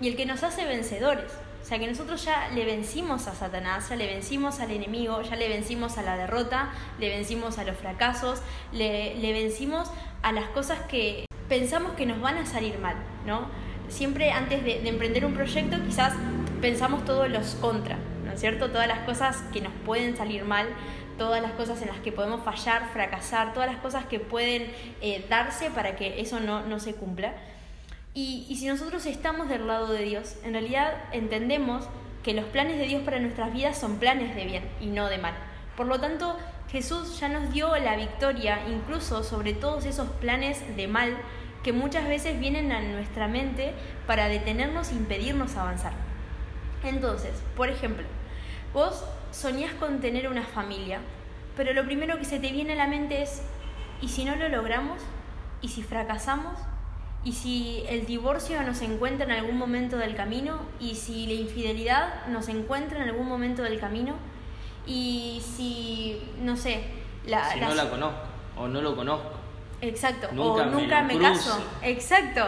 y 0.00 0.08
el 0.08 0.16
que 0.16 0.26
nos 0.26 0.42
hace 0.42 0.64
vencedores. 0.64 1.32
O 1.62 1.64
sea 1.64 1.78
que 1.78 1.86
nosotros 1.86 2.24
ya 2.24 2.48
le 2.50 2.64
vencimos 2.64 3.28
a 3.28 3.34
Satanás, 3.34 3.88
ya 3.88 3.96
le 3.96 4.06
vencimos 4.06 4.58
al 4.58 4.72
enemigo, 4.72 5.22
ya 5.22 5.36
le 5.36 5.48
vencimos 5.48 5.96
a 5.96 6.02
la 6.02 6.16
derrota, 6.16 6.72
le 6.98 7.08
vencimos 7.08 7.58
a 7.58 7.64
los 7.64 7.76
fracasos, 7.76 8.42
le, 8.72 9.14
le 9.14 9.32
vencimos 9.32 9.88
a 10.22 10.32
las 10.32 10.46
cosas 10.46 10.80
que 10.88 11.24
pensamos 11.48 11.92
que 11.92 12.04
nos 12.04 12.20
van 12.20 12.36
a 12.36 12.46
salir 12.46 12.78
mal, 12.78 12.96
¿no? 13.26 13.46
Siempre 13.88 14.32
antes 14.32 14.64
de, 14.64 14.80
de 14.80 14.88
emprender 14.88 15.24
un 15.24 15.34
proyecto 15.34 15.76
quizás 15.84 16.14
pensamos 16.60 17.04
todos 17.04 17.28
los 17.28 17.54
contra, 17.56 17.96
¿no 18.24 18.32
es 18.32 18.40
cierto? 18.40 18.70
Todas 18.70 18.88
las 18.88 19.00
cosas 19.00 19.42
que 19.52 19.60
nos 19.60 19.72
pueden 19.84 20.16
salir 20.16 20.44
mal, 20.44 20.66
todas 21.22 21.40
las 21.40 21.52
cosas 21.52 21.80
en 21.82 21.86
las 21.86 22.00
que 22.00 22.10
podemos 22.10 22.42
fallar, 22.42 22.88
fracasar, 22.92 23.54
todas 23.54 23.70
las 23.70 23.80
cosas 23.80 24.06
que 24.06 24.18
pueden 24.18 24.72
eh, 25.00 25.24
darse 25.30 25.70
para 25.70 25.94
que 25.94 26.20
eso 26.20 26.40
no, 26.40 26.66
no 26.66 26.80
se 26.80 26.96
cumpla. 26.96 27.34
Y, 28.12 28.44
y 28.48 28.56
si 28.56 28.66
nosotros 28.66 29.06
estamos 29.06 29.48
del 29.48 29.68
lado 29.68 29.92
de 29.92 30.02
Dios, 30.02 30.34
en 30.42 30.54
realidad 30.54 30.94
entendemos 31.12 31.84
que 32.24 32.34
los 32.34 32.44
planes 32.46 32.76
de 32.76 32.86
Dios 32.86 33.02
para 33.04 33.20
nuestras 33.20 33.52
vidas 33.52 33.78
son 33.78 33.98
planes 34.00 34.34
de 34.34 34.46
bien 34.46 34.68
y 34.80 34.86
no 34.86 35.08
de 35.08 35.18
mal. 35.18 35.34
Por 35.76 35.86
lo 35.86 36.00
tanto, 36.00 36.36
Jesús 36.72 37.20
ya 37.20 37.28
nos 37.28 37.52
dio 37.52 37.76
la 37.76 37.94
victoria 37.94 38.58
incluso 38.68 39.22
sobre 39.22 39.52
todos 39.52 39.84
esos 39.84 40.08
planes 40.08 40.76
de 40.76 40.88
mal 40.88 41.16
que 41.62 41.72
muchas 41.72 42.08
veces 42.08 42.40
vienen 42.40 42.72
a 42.72 42.80
nuestra 42.82 43.28
mente 43.28 43.74
para 44.08 44.26
detenernos 44.26 44.90
e 44.90 44.94
impedirnos 44.94 45.54
avanzar. 45.54 45.92
Entonces, 46.82 47.30
por 47.56 47.68
ejemplo, 47.68 48.08
vos 48.74 49.04
soñás 49.32 49.74
con 49.74 50.00
tener 50.00 50.28
una 50.28 50.44
familia, 50.44 51.00
pero 51.56 51.72
lo 51.72 51.84
primero 51.84 52.18
que 52.18 52.24
se 52.24 52.38
te 52.38 52.52
viene 52.52 52.74
a 52.74 52.76
la 52.76 52.86
mente 52.86 53.22
es, 53.22 53.42
¿y 54.00 54.08
si 54.08 54.24
no 54.24 54.36
lo 54.36 54.48
logramos? 54.48 54.98
¿Y 55.60 55.68
si 55.68 55.82
fracasamos? 55.82 56.58
¿Y 57.24 57.32
si 57.32 57.84
el 57.88 58.06
divorcio 58.06 58.62
nos 58.62 58.82
encuentra 58.82 59.26
en 59.26 59.32
algún 59.32 59.56
momento 59.56 59.96
del 59.96 60.14
camino? 60.14 60.58
¿Y 60.80 60.94
si 60.96 61.26
la 61.26 61.34
infidelidad 61.34 62.26
nos 62.28 62.48
encuentra 62.48 63.02
en 63.02 63.08
algún 63.08 63.28
momento 63.28 63.62
del 63.62 63.78
camino? 63.78 64.14
¿Y 64.86 65.42
si, 65.56 66.20
no 66.40 66.56
sé, 66.56 66.84
la... 67.26 67.52
Si 67.52 67.60
no 67.60 67.74
la 67.74 67.88
conozco 67.88 68.32
o 68.56 68.68
no 68.68 68.80
lo 68.80 68.96
conozco. 68.96 69.30
Exacto, 69.80 70.28
o 70.36 70.64
nunca 70.64 71.02
me, 71.02 71.18
caso. 71.18 71.60
Exacto, 71.82 72.44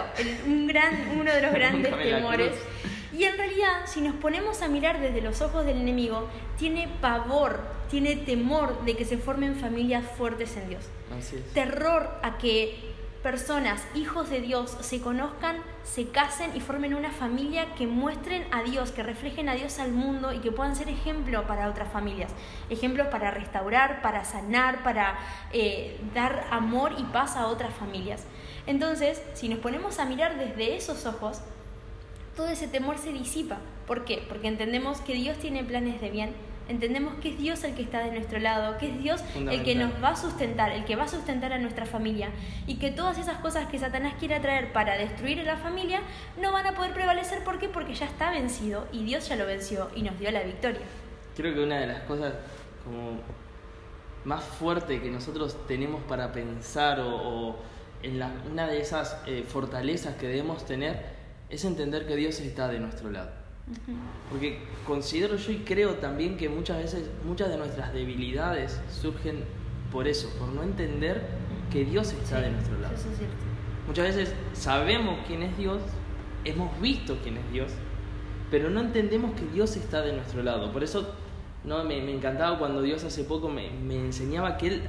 un 0.47 0.69
gran, 0.69 1.19
uno 1.19 1.33
de 1.33 1.43
los 1.43 1.53
grandes 1.55 1.97
temores. 1.99 2.53
Y 3.16 3.25
en 3.25 3.37
realidad, 3.37 3.83
si 3.87 4.00
nos 4.00 4.14
ponemos 4.16 4.62
a 4.62 4.68
mirar 4.68 5.00
desde 5.00 5.21
los 5.21 5.40
ojos 5.40 5.64
del 5.64 5.78
enemigo, 5.78 6.28
tiene 6.59 6.88
pavor, 7.00 7.61
tiene 7.88 8.16
temor 8.16 8.85
de 8.85 8.97
que 8.97 9.04
se 9.04 9.18
formen 9.18 9.54
familias 9.54 10.04
fuertes 10.16 10.56
en 10.56 10.68
Dios. 10.68 10.85
Terror 11.52 12.11
a 12.23 12.38
que 12.38 12.92
personas, 13.23 13.83
hijos 13.94 14.28
de 14.30 14.40
Dios, 14.40 14.76
se 14.80 15.00
conozcan, 15.00 15.56
se 15.85 16.09
casen 16.09 16.54
y 16.54 16.61
formen 16.61 16.94
una 16.94 17.11
familia 17.11 17.75
que 17.75 17.87
muestren 17.87 18.47
a 18.52 18.62
Dios, 18.62 18.90
que 18.90 19.02
reflejen 19.02 19.49
a 19.49 19.54
Dios 19.54 19.78
al 19.78 19.92
mundo 19.92 20.33
y 20.33 20.40
que 20.40 20.50
puedan 20.50 20.75
ser 20.75 20.88
ejemplo 20.88 21.47
para 21.47 21.71
otras 21.71 21.90
familias. 21.90 22.33
Ejemplos 22.68 23.06
para 23.06 23.30
restaurar, 23.30 24.02
para 24.02 24.25
sanar, 24.25 24.83
para 24.83 25.18
eh, 25.52 26.00
dar 26.14 26.49
amor 26.50 26.97
y 26.99 27.04
paz 27.04 27.37
a 27.37 27.47
otras 27.47 27.73
familias. 27.73 28.25
Entonces, 28.66 29.23
si 29.35 29.49
nos 29.49 29.61
ponemos 29.61 30.00
a 30.00 30.04
mirar 30.04 30.37
desde 30.37 30.76
esos 30.76 31.06
ojos, 31.06 31.40
todo 32.37 32.49
ese 32.49 32.69
temor 32.69 32.99
se 32.99 33.12
disipa. 33.12 33.59
¿Por 33.87 34.05
qué? 34.05 34.25
Porque 34.29 34.49
entendemos 34.49 35.00
que 35.00 35.14
Dios 35.14 35.38
tiene 35.38 35.64
planes 35.64 36.00
de 36.00 36.11
bien 36.11 36.35
entendemos 36.69 37.14
que 37.21 37.31
es 37.31 37.38
Dios 37.38 37.62
el 37.64 37.75
que 37.75 37.83
está 37.83 38.00
de 38.00 38.11
nuestro 38.11 38.38
lado, 38.38 38.79
que 38.79 38.91
es 38.91 39.03
Dios 39.03 39.21
el 39.35 39.62
que 39.64 39.75
nos 39.75 39.93
va 40.03 40.11
a 40.11 40.17
sustentar, 40.17 40.73
el 40.73 40.85
que 40.85 40.97
va 40.97 41.05
a 41.05 41.09
sustentar 41.09 41.53
a 41.53 41.59
nuestra 41.59 41.87
familia 41.87 42.31
y 42.67 42.76
que 42.76 42.91
todas 42.91 43.19
esas 43.19 43.38
cosas 43.38 43.69
que 43.69 43.79
Satanás 43.79 44.14
quiere 44.19 44.41
traer 44.41 44.73
para 44.73 44.97
destruir 44.97 45.41
a 45.41 45.45
la 45.45 45.57
familia 45.57 46.00
no 46.41 46.53
van 46.53 46.67
a 46.67 46.75
poder 46.75 46.93
prevalecer. 46.93 47.45
¿Por 47.45 47.59
qué? 47.59 47.69
Porque 47.69 47.95
ya 47.95 48.07
está 48.07 48.31
vencido 48.31 48.87
y 48.93 49.05
Dios 49.05 49.29
ya 49.29 49.37
lo 49.37 49.47
venció 49.47 49.91
y 49.95 50.03
nos 50.03 50.19
dio 50.19 50.31
la 50.31 50.43
victoria. 50.43 50.81
Creo 51.37 51.55
que 51.55 51.62
una 51.62 51.81
de 51.81 51.87
las 51.87 52.00
cosas 52.03 52.35
como 52.85 53.21
más 54.25 54.43
fuerte 54.43 55.00
que 55.00 55.11
nosotros 55.11 55.57
tenemos 55.67 56.03
para 56.05 56.33
pensar 56.33 56.99
o, 57.00 57.57
en 58.03 58.19
la, 58.19 58.31
una 58.50 58.67
de 58.67 58.81
esas 58.81 59.19
eh, 59.26 59.45
fortalezas 59.47 60.14
que 60.17 60.29
debemos 60.29 60.64
tener 60.64 61.24
es 61.54 61.64
entender 61.64 62.06
que 62.06 62.16
Dios 62.16 62.40
está 62.40 62.68
de 62.68 62.80
nuestro 62.80 63.11
lado 63.11 63.44
porque 64.30 64.58
considero 64.87 65.37
yo 65.37 65.52
y 65.52 65.58
creo 65.58 65.94
también 65.94 66.37
que 66.37 66.49
muchas 66.49 66.78
veces, 66.78 67.08
muchas 67.25 67.49
de 67.49 67.56
nuestras 67.56 67.92
debilidades 67.94 68.80
surgen 68.90 69.44
por 69.90 70.06
eso, 70.06 70.28
por 70.38 70.49
no 70.49 70.62
entender 70.62 71.23
que 71.70 71.84
Dios 71.84 72.12
está 72.12 72.40
de 72.40 72.50
nuestro 72.50 72.78
lado. 72.80 72.94
Muchas 73.87 74.16
veces 74.16 74.34
sabemos 74.52 75.18
quién 75.26 75.42
es 75.42 75.56
Dios, 75.56 75.80
hemos 76.44 76.78
visto 76.80 77.18
quién 77.23 77.38
es 77.38 77.52
Dios, 77.52 77.73
pero 78.50 78.70
no 78.70 78.80
entendemos 78.80 79.34
que 79.34 79.46
Dios 79.46 79.76
está 79.76 80.02
de 80.02 80.12
nuestro 80.12 80.42
lado. 80.42 80.73
Por 80.73 80.82
eso 80.84 81.14
no 81.64 81.84
me, 81.84 81.99
encantaba 82.12 82.58
cuando 82.58 82.82
Dios 82.82 83.04
hace 83.04 83.25
poco 83.25 83.49
me, 83.49 83.68
enseñaba 83.94 84.56
que 84.58 84.66
Él, 84.66 84.82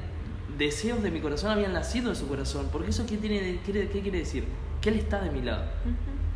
deseos 0.57 1.01
de 1.01 1.11
mi 1.11 1.21
corazón 1.21 1.51
habían 1.51 1.73
nacido 1.73 2.09
de 2.09 2.15
su 2.15 2.27
corazón. 2.27 2.69
Porque 2.71 2.89
eso 2.89 3.05
qué, 3.05 3.17
tiene, 3.17 3.59
qué, 3.65 3.87
quiere 4.01 4.19
decir? 4.19 4.45
Que 4.81 4.89
Él 4.89 4.97
está 4.97 5.21
de 5.21 5.31
mi 5.31 5.41
lado, 5.41 5.65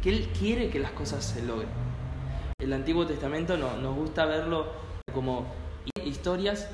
que 0.02 0.10
Él 0.10 0.30
quiere 0.38 0.70
que 0.70 0.80
las 0.80 0.92
cosas 0.92 1.24
se 1.24 1.42
logren. 1.42 1.70
El 2.60 2.74
Antiguo 2.74 3.06
Testamento 3.06 3.58
no, 3.58 3.78
nos 3.78 3.96
gusta 3.96 4.26
verlo 4.26 4.68
como 5.14 5.46
historias 6.06 6.70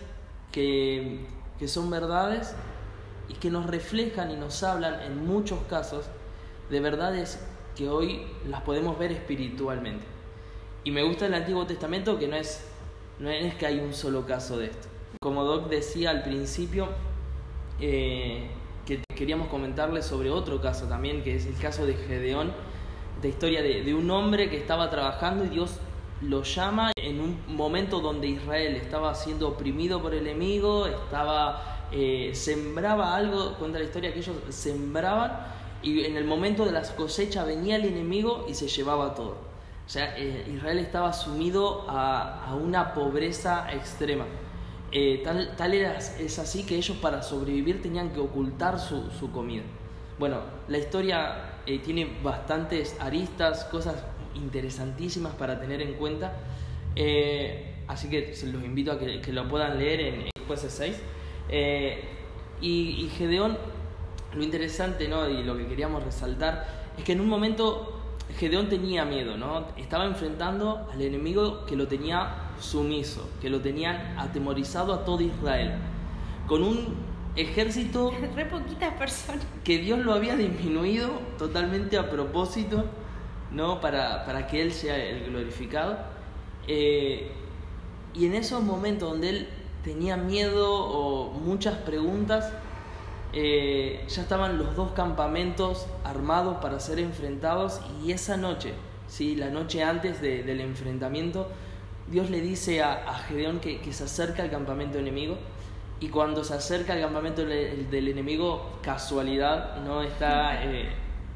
que, 0.51 1.25
que 1.59 1.67
son 1.67 1.89
verdades 1.89 2.55
y 3.29 3.33
que 3.33 3.49
nos 3.49 3.65
reflejan 3.65 4.31
y 4.31 4.35
nos 4.35 4.63
hablan 4.63 5.01
en 5.01 5.25
muchos 5.25 5.59
casos 5.69 6.05
de 6.69 6.79
verdades 6.79 7.39
que 7.75 7.89
hoy 7.89 8.25
las 8.47 8.61
podemos 8.61 8.97
ver 8.97 9.11
espiritualmente. 9.11 10.05
Y 10.83 10.91
me 10.91 11.03
gusta 11.03 11.25
el 11.25 11.33
Antiguo 11.33 11.65
Testamento 11.65 12.17
que 12.19 12.27
no 12.27 12.35
es, 12.35 12.65
no 13.19 13.29
es 13.29 13.55
que 13.55 13.65
hay 13.65 13.79
un 13.79 13.93
solo 13.93 14.25
caso 14.25 14.57
de 14.57 14.67
esto. 14.67 14.87
Como 15.21 15.43
Doc 15.43 15.69
decía 15.69 16.11
al 16.11 16.23
principio, 16.23 16.89
eh, 17.79 18.47
que 18.85 19.03
queríamos 19.15 19.47
comentarles 19.47 20.05
sobre 20.05 20.29
otro 20.29 20.61
caso 20.61 20.85
también, 20.85 21.23
que 21.23 21.35
es 21.35 21.45
el 21.47 21.57
caso 21.57 21.85
de 21.85 21.95
Gedeón, 21.95 22.53
de 23.21 23.29
historia 23.29 23.61
de, 23.61 23.93
un 23.93 24.09
hombre 24.11 24.49
que 24.49 24.57
estaba 24.57 24.89
trabajando 24.89 25.45
y 25.45 25.49
Dios 25.49 25.79
lo 26.21 26.43
llama 26.43 26.91
en 26.95 27.19
un 27.19 27.39
momento 27.47 27.99
donde 27.99 28.27
Israel 28.27 28.75
estaba 28.75 29.13
siendo 29.15 29.49
oprimido 29.49 30.01
por 30.01 30.13
el 30.13 30.27
enemigo, 30.27 30.87
estaba 30.87 31.87
eh, 31.91 32.31
sembraba 32.33 33.15
algo, 33.15 33.53
cuenta 33.57 33.79
la 33.79 33.85
historia 33.85 34.13
que 34.13 34.19
ellos 34.19 34.35
sembraban 34.49 35.31
y 35.81 36.03
en 36.03 36.17
el 36.17 36.25
momento 36.25 36.65
de 36.65 36.71
las 36.71 36.91
cosechas 36.91 37.45
venía 37.45 37.75
el 37.75 37.85
enemigo 37.85 38.45
y 38.49 38.53
se 38.53 38.67
llevaba 38.67 39.13
todo. 39.13 39.37
O 39.85 39.89
sea, 39.89 40.17
eh, 40.17 40.51
Israel 40.53 40.79
estaba 40.79 41.13
sumido 41.13 41.85
a, 41.87 42.55
una 42.59 42.93
pobreza 42.93 43.71
extrema. 43.71 44.25
Eh, 44.91 45.21
tal, 45.23 45.55
tal 45.55 45.73
era, 45.73 45.97
es 45.97 46.39
así 46.39 46.65
que 46.65 46.75
ellos 46.75 46.97
para 46.97 47.21
sobrevivir 47.21 47.81
tenían 47.81 48.09
que 48.11 48.19
ocultar 48.19 48.79
su, 48.79 49.11
su 49.11 49.31
comida. 49.31 49.63
Bueno, 50.17 50.39
la 50.67 50.77
historia 50.77 51.54
eh, 51.65 51.79
tiene 51.79 52.07
bastantes 52.23 52.95
aristas, 52.99 53.65
cosas 53.65 54.03
interesantísimas 54.35 55.33
para 55.33 55.59
tener 55.59 55.81
en 55.81 55.93
cuenta. 55.93 56.33
Eh, 56.95 57.75
así 57.87 58.09
que 58.09 58.35
los 58.45 58.63
invito 58.63 58.91
a 58.91 58.99
que, 58.99 59.33
lo 59.33 59.47
puedan 59.47 59.77
leer 59.77 59.99
en, 60.01 60.29
Jueces 60.47 60.73
6. 60.73 61.01
Eh, 61.49 62.03
y, 62.61 63.09
Gedeón, 63.17 63.57
lo 64.33 64.43
interesante 64.43 65.07
¿no? 65.07 65.29
y 65.29 65.43
lo 65.43 65.57
que 65.57 65.67
queríamos 65.67 66.03
resaltar 66.03 66.67
es 66.97 67.03
que 67.03 67.13
en 67.13 67.21
un 67.21 67.27
momento 67.27 68.01
Gedeón 68.37 68.69
tenía 68.69 69.05
miedo, 69.05 69.37
¿no? 69.37 69.67
estaba 69.77 70.05
enfrentando 70.05 70.87
al 70.91 71.01
enemigo 71.01 71.65
que 71.65 71.75
lo 71.75 71.87
tenía 71.87 72.51
sumiso, 72.59 73.29
que 73.41 73.49
lo 73.49 73.61
tenían 73.61 74.17
atemorizado 74.17 74.93
a 74.93 75.05
todo 75.05 75.21
Israel, 75.21 75.73
con 76.47 76.63
un 76.63 77.04
ejército... 77.35 78.13
Re 78.35 78.45
poquitas 78.45 78.93
personas. 78.93 79.45
Que 79.63 79.77
Dios 79.79 79.99
lo 79.99 80.13
había 80.13 80.35
disminuido 80.35 81.09
totalmente 81.37 81.97
a 81.97 82.09
propósito, 82.09 82.85
¿no? 83.51 83.81
Para, 83.81 84.25
para 84.25 84.47
que 84.47 84.61
Él 84.61 84.71
sea 84.71 84.97
el 84.97 85.25
glorificado. 85.25 85.97
Eh, 86.67 87.31
y 88.13 88.25
en 88.25 88.35
esos 88.35 88.63
momentos 88.63 89.11
donde 89.11 89.29
Él 89.29 89.49
tenía 89.83 90.17
miedo 90.17 90.73
o 90.73 91.31
muchas 91.31 91.75
preguntas, 91.79 92.51
eh, 93.33 94.05
ya 94.07 94.21
estaban 94.21 94.57
los 94.57 94.75
dos 94.75 94.93
campamentos 94.93 95.87
armados 96.03 96.57
para 96.57 96.79
ser 96.79 96.99
enfrentados 96.99 97.81
y 98.03 98.13
esa 98.13 98.37
noche, 98.37 98.73
¿sí? 99.07 99.35
la 99.35 99.49
noche 99.49 99.83
antes 99.83 100.21
del 100.21 100.61
enfrentamiento, 100.61 101.49
Dios 102.09 102.29
le 102.29 102.39
dice 102.39 102.81
a, 102.81 102.93
a 102.93 103.15
Gedeón 103.15 103.59
que, 103.59 103.81
que 103.81 103.91
se 103.91 104.05
acerca 104.05 104.43
al 104.43 104.49
campamento 104.49 104.99
enemigo 104.99 105.37
y 106.05 106.09
cuando 106.09 106.43
se 106.43 106.53
acerca 106.53 106.93
al 106.93 107.01
campamento 107.01 107.43
del, 107.43 108.07
enemigo, 108.07 108.77
casualidad, 108.83 109.77
no 109.77 110.03
está, 110.03 110.63
eh, 110.63 110.89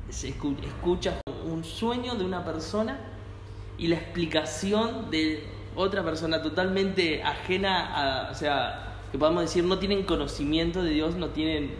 se 0.09 0.27
escucha 0.29 1.19
un 1.43 1.63
sueño 1.63 2.13
de 2.13 2.23
una 2.23 2.45
persona 2.45 2.99
y 3.79 3.87
la 3.87 3.95
explicación 3.95 5.09
de 5.09 5.43
otra 5.75 6.03
persona 6.03 6.43
totalmente 6.43 7.23
ajena 7.23 8.27
a, 8.27 8.31
o 8.31 8.35
sea, 8.35 8.97
que 9.11 9.17
podemos 9.17 9.41
decir, 9.41 9.63
no 9.63 9.79
tienen 9.79 10.03
conocimiento 10.03 10.83
de 10.83 10.91
Dios, 10.91 11.15
no 11.15 11.29
tienen 11.29 11.71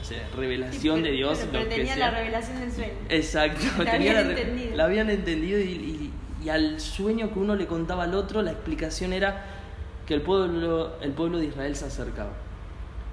o 0.00 0.04
sea, 0.04 0.28
revelación 0.36 1.04
de 1.04 1.12
Dios. 1.12 1.46
Pero, 1.52 1.68
tenía 1.68 1.94
la 1.94 2.10
revelación 2.10 2.58
del 2.58 2.72
sueño. 2.72 2.92
Exacto, 3.08 3.84
la, 3.84 3.92
habían, 3.92 4.30
entendido. 4.30 4.76
la 4.76 4.84
habían 4.84 5.10
entendido 5.10 5.60
y 5.60 6.10
al 6.50 6.80
sueño 6.80 7.32
que 7.32 7.38
uno 7.38 7.54
le 7.54 7.68
contaba 7.68 8.02
al 8.02 8.16
otro, 8.16 8.42
la 8.42 8.50
explicación 8.50 9.12
era 9.12 9.61
que 10.06 10.14
el 10.14 10.22
pueblo, 10.22 10.92
el 11.00 11.12
pueblo 11.12 11.38
de 11.38 11.46
Israel 11.46 11.76
se 11.76 11.86
acercaba. 11.86 12.32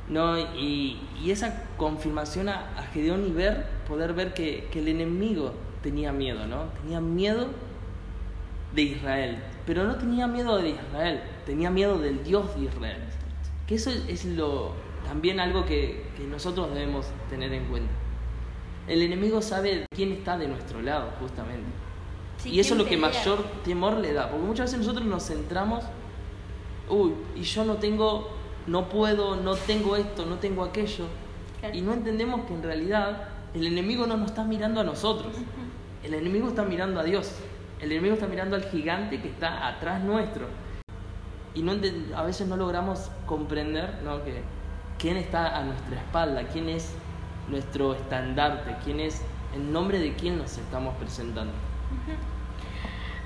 ¿no? 0.08 0.40
Y, 0.40 1.00
y 1.24 1.32
esa 1.32 1.66
confirmación 1.78 2.50
a, 2.50 2.78
a, 2.78 2.84
Gedeón 2.94 3.28
y 3.28 3.32
ver, 3.32 3.68
poder 3.88 4.14
ver 4.14 4.34
que, 4.34 4.68
que, 4.72 4.80
el 4.80 4.88
enemigo 4.88 5.54
tenía 5.84 6.12
miedo, 6.12 6.48
¿no? 6.48 6.64
Tenía 6.82 7.00
miedo 7.00 7.48
de 8.74 8.82
Israel, 8.82 9.44
pero 9.66 9.84
no 9.84 9.96
tenía 9.96 10.28
miedo 10.28 10.58
de 10.58 10.70
Israel, 10.70 11.22
tenía 11.46 11.70
miedo 11.70 12.00
del 12.00 12.24
Dios 12.24 12.56
de 12.56 12.66
Israel, 12.66 12.98
Que 13.68 13.76
eso 13.76 13.92
es 13.92 14.26
lo, 14.26 14.74
también 15.06 15.40
algo 15.40 15.66
que, 15.66 16.08
que 16.18 16.24
nosotros 16.24 16.74
debemos 16.74 17.06
tener 17.30 17.54
en 17.54 17.66
cuenta. 17.66 17.92
El 18.88 19.04
enemigo 19.04 19.42
sabe 19.42 19.86
quién 19.96 20.12
está 20.12 20.38
de 20.38 20.48
nuestro 20.48 20.82
lado, 20.82 21.12
justamente. 21.20 21.70
Sí, 22.38 22.50
y 22.52 22.60
eso 22.60 22.74
es 22.74 22.80
lo 22.80 22.86
que 22.86 22.98
mayor 22.98 23.44
temor 23.64 23.98
le 23.98 24.14
da. 24.14 24.30
Porque 24.32 24.46
muchas 24.46 24.68
veces 24.68 24.80
nosotros 24.80 25.06
nos 25.06 25.28
centramos, 25.28 25.84
uy, 26.90 27.14
y 27.36 27.44
yo 27.44 27.64
no 27.66 27.76
tengo, 27.76 28.30
no 28.68 28.90
puedo, 28.90 29.36
no 29.36 29.56
tengo 29.56 29.96
esto, 29.96 30.26
no 30.26 30.36
tengo 30.36 30.64
aquello. 30.64 31.06
Claro. 31.60 31.76
Y 31.76 31.82
no 31.82 31.94
entendemos 31.94 32.46
que 32.46 32.54
en 32.54 32.64
realidad 32.64 33.30
el 33.54 33.68
enemigo 33.68 34.06
no 34.06 34.18
nos 34.18 34.32
está 34.32 34.44
mirando 34.44 34.82
a 34.82 34.84
nosotros. 34.84 35.34
El 36.04 36.14
enemigo 36.14 36.50
está 36.50 36.64
mirando 36.64 37.00
a 37.00 37.04
Dios. 37.04 37.36
El 37.80 37.92
enemigo 37.92 38.14
está 38.16 38.28
mirando 38.28 38.56
al 38.56 38.64
gigante 38.64 39.22
que 39.22 39.30
está 39.30 39.68
atrás 39.68 40.04
nuestro. 40.04 40.48
Y 41.56 41.64
no 41.64 41.74
a 42.16 42.24
veces 42.24 42.48
no 42.48 42.58
logramos 42.58 43.10
comprender 43.26 44.02
¿no? 44.04 44.24
que 44.24 44.42
quién 44.98 45.18
está 45.18 45.58
a 45.58 45.64
nuestra 45.64 45.98
espalda, 45.98 46.44
quién 46.52 46.70
es 46.70 46.94
nuestro 47.50 47.96
estandarte, 47.96 48.76
quién 48.84 49.00
es 49.00 49.22
en 49.56 49.72
nombre 49.74 50.00
de 50.00 50.14
quién 50.14 50.38
nos 50.38 50.58
estamos 50.58 50.96
presentando. 50.98 51.54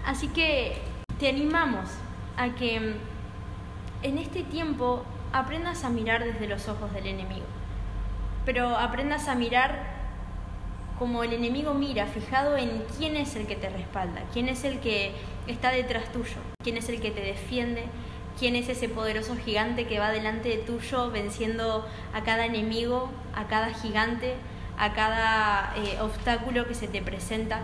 Así 0.06 0.30
que 0.30 0.82
te 1.20 1.30
animamos 1.30 1.90
a 2.38 2.56
que 2.56 2.96
en 4.04 4.18
este 4.18 4.44
tiempo 4.44 5.04
aprendas 5.32 5.84
a 5.84 5.90
mirar 5.90 6.24
desde 6.24 6.48
los 6.48 6.68
ojos 6.68 6.94
del 6.94 7.08
enemigo, 7.08 7.46
pero 8.46 8.78
aprendas 8.78 9.28
a 9.28 9.36
mirar 9.36 9.94
como 11.00 11.24
el 11.24 11.34
enemigo 11.34 11.74
mira, 11.74 12.06
fijado 12.06 12.56
en 12.56 12.84
quién 12.98 13.16
es 13.16 13.36
el 13.36 13.48
que 13.48 13.56
te 13.56 13.70
respalda, 13.70 14.22
quién 14.32 14.48
es 14.48 14.64
el 14.64 14.80
que 14.80 15.12
está 15.48 15.72
detrás 15.72 16.12
tuyo, 16.12 16.38
quién 16.64 16.78
es 16.78 16.88
el 16.90 17.02
que 17.02 17.12
te 17.12 17.22
defiende, 17.22 17.86
quién 18.38 18.56
es 18.56 18.70
ese 18.70 18.90
poderoso 18.90 19.36
gigante 19.36 19.88
que 19.88 20.00
va 20.00 20.12
delante 20.12 20.50
de 20.50 20.58
tuyo 20.58 21.10
venciendo 21.10 21.88
a 22.14 22.22
cada 22.22 22.46
enemigo, 22.46 23.10
a 23.36 23.48
cada 23.48 23.74
gigante, 23.74 24.36
a 24.78 24.94
cada 24.94 25.74
eh, 25.78 26.00
obstáculo 26.02 26.68
que 26.68 26.76
se 26.76 26.88
te 26.88 27.02
presenta 27.02 27.62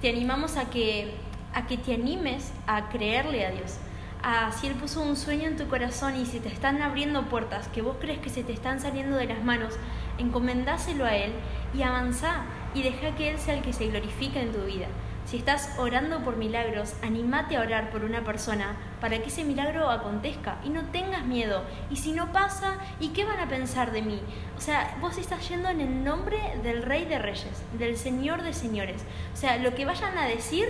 te 0.00 0.08
animamos 0.08 0.56
a 0.56 0.70
que, 0.70 1.12
a 1.52 1.66
que 1.66 1.76
te 1.76 1.94
animes 1.94 2.52
a 2.66 2.88
creerle 2.88 3.44
a 3.44 3.50
Dios. 3.50 3.76
A 4.22 4.52
si 4.52 4.66
Él 4.66 4.74
puso 4.74 5.00
un 5.00 5.16
sueño 5.16 5.48
en 5.48 5.56
tu 5.56 5.66
corazón 5.66 6.14
y 6.14 6.26
si 6.26 6.40
te 6.40 6.48
están 6.48 6.82
abriendo 6.82 7.28
puertas 7.30 7.68
que 7.68 7.80
vos 7.80 7.96
crees 7.98 8.18
que 8.18 8.28
se 8.28 8.44
te 8.44 8.52
están 8.52 8.78
saliendo 8.78 9.16
de 9.16 9.24
las 9.24 9.42
manos, 9.42 9.78
encomendáselo 10.18 11.06
a 11.06 11.16
Él 11.16 11.32
y 11.72 11.82
avanzá 11.82 12.44
y 12.74 12.82
deja 12.82 13.14
que 13.16 13.30
Él 13.30 13.38
sea 13.38 13.54
el 13.54 13.62
que 13.62 13.72
se 13.72 13.88
glorifique 13.88 14.40
en 14.40 14.52
tu 14.52 14.60
vida. 14.64 14.88
Si 15.24 15.36
estás 15.36 15.78
orando 15.78 16.24
por 16.24 16.36
milagros, 16.36 16.94
animate 17.02 17.56
a 17.56 17.60
orar 17.60 17.90
por 17.90 18.04
una 18.04 18.24
persona 18.24 18.76
para 19.00 19.18
que 19.20 19.28
ese 19.28 19.44
milagro 19.44 19.88
acontezca 19.88 20.58
y 20.64 20.70
no 20.70 20.82
tengas 20.86 21.24
miedo. 21.24 21.62
Y 21.88 21.96
si 21.96 22.12
no 22.12 22.32
pasa, 22.32 22.78
¿y 22.98 23.08
qué 23.10 23.24
van 23.24 23.38
a 23.38 23.48
pensar 23.48 23.92
de 23.92 24.02
mí? 24.02 24.20
O 24.58 24.60
sea, 24.60 24.96
vos 25.00 25.18
estás 25.18 25.48
yendo 25.48 25.68
en 25.68 25.80
el 25.80 26.04
nombre 26.04 26.38
del 26.62 26.82
Rey 26.82 27.04
de 27.04 27.18
Reyes, 27.18 27.62
del 27.78 27.96
Señor 27.96 28.42
de 28.42 28.52
Señores. 28.52 29.04
O 29.32 29.36
sea, 29.36 29.56
lo 29.58 29.74
que 29.74 29.84
vayan 29.84 30.18
a 30.18 30.26
decir 30.26 30.68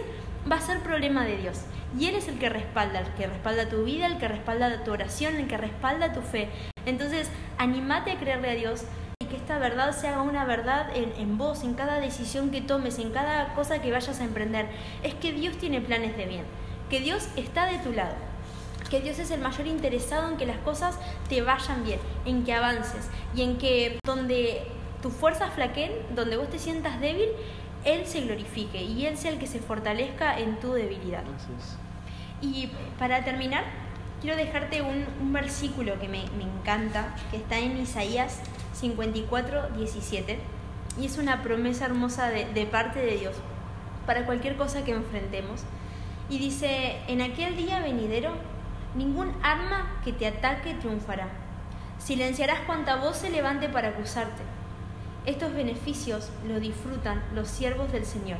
va 0.50 0.56
a 0.56 0.60
ser 0.60 0.80
problema 0.80 1.24
de 1.24 1.36
Dios. 1.38 1.62
Y 1.98 2.06
Él 2.06 2.14
es 2.14 2.28
el 2.28 2.38
que 2.38 2.48
respalda, 2.48 3.00
el 3.00 3.14
que 3.14 3.26
respalda 3.26 3.68
tu 3.68 3.84
vida, 3.84 4.06
el 4.06 4.18
que 4.18 4.28
respalda 4.28 4.84
tu 4.84 4.92
oración, 4.92 5.36
el 5.36 5.48
que 5.48 5.56
respalda 5.56 6.12
tu 6.12 6.20
fe. 6.20 6.48
Entonces, 6.86 7.30
animate 7.58 8.12
a 8.12 8.18
creerle 8.18 8.50
a 8.50 8.54
Dios 8.54 8.84
y 9.20 9.26
que 9.26 9.36
esta 9.36 9.58
verdad 9.58 9.92
se 9.92 10.08
haga 10.08 10.22
una 10.22 10.44
verdad 10.44 10.94
en, 10.94 11.12
en 11.18 11.36
vos, 11.36 11.64
en 11.64 11.74
cada 11.74 11.98
decisión 11.98 12.50
que 12.50 12.60
tomes, 12.60 12.98
en 12.98 13.10
cada 13.10 13.54
cosa 13.54 13.82
que 13.82 13.90
vayas 13.90 14.20
a 14.20 14.24
emprender. 14.24 14.68
Es 15.02 15.14
que 15.14 15.32
Dios 15.32 15.56
tiene 15.56 15.80
planes 15.80 16.16
de 16.16 16.26
bien, 16.26 16.44
que 16.88 17.00
Dios 17.00 17.28
está 17.36 17.66
de 17.66 17.78
tu 17.78 17.92
lado 17.92 18.14
que 18.90 19.00
Dios 19.00 19.18
es 19.20 19.30
el 19.30 19.40
mayor 19.40 19.66
interesado 19.68 20.28
en 20.28 20.36
que 20.36 20.44
las 20.44 20.58
cosas 20.58 20.98
te 21.28 21.40
vayan 21.42 21.84
bien, 21.84 22.00
en 22.26 22.44
que 22.44 22.52
avances 22.52 23.08
y 23.34 23.42
en 23.42 23.56
que 23.56 24.00
donde 24.04 24.66
tus 25.00 25.12
fuerzas 25.12 25.54
flaqueen, 25.54 25.92
donde 26.14 26.36
vos 26.36 26.50
te 26.50 26.58
sientas 26.58 27.00
débil, 27.00 27.28
Él 27.84 28.06
se 28.06 28.22
glorifique 28.22 28.82
y 28.82 29.06
Él 29.06 29.16
sea 29.16 29.32
el 29.32 29.38
que 29.38 29.46
se 29.46 29.58
fortalezca 29.58 30.38
en 30.38 30.58
tu 30.60 30.72
debilidad. 30.72 31.24
Y 32.42 32.70
para 32.98 33.24
terminar, 33.24 33.64
quiero 34.20 34.36
dejarte 34.36 34.82
un, 34.82 35.06
un 35.20 35.32
versículo 35.32 35.98
que 35.98 36.08
me, 36.08 36.24
me 36.36 36.44
encanta, 36.44 37.14
que 37.30 37.38
está 37.38 37.58
en 37.58 37.78
Isaías 37.78 38.40
54, 38.74 39.70
17, 39.76 40.38
y 41.00 41.06
es 41.06 41.18
una 41.18 41.42
promesa 41.42 41.86
hermosa 41.86 42.28
de, 42.28 42.46
de 42.46 42.66
parte 42.66 43.00
de 43.00 43.16
Dios 43.16 43.36
para 44.06 44.26
cualquier 44.26 44.56
cosa 44.56 44.84
que 44.84 44.92
enfrentemos. 44.92 45.62
Y 46.28 46.38
dice, 46.38 46.98
en 47.08 47.20
aquel 47.20 47.56
día 47.56 47.80
venidero, 47.80 48.32
ningún 48.94 49.32
arma 49.42 50.00
que 50.04 50.12
te 50.12 50.26
ataque 50.26 50.74
triunfará. 50.74 51.28
Silenciarás 51.98 52.60
cuanta 52.60 52.96
voz 52.96 53.18
se 53.18 53.30
levante 53.30 53.68
para 53.68 53.88
acusarte. 53.88 54.42
Estos 55.26 55.52
beneficios 55.52 56.30
los 56.48 56.60
disfrutan 56.60 57.22
los 57.34 57.48
siervos 57.48 57.92
del 57.92 58.06
Señor. 58.06 58.38